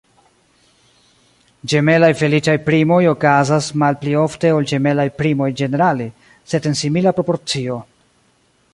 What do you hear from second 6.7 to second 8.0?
en simila proporcio.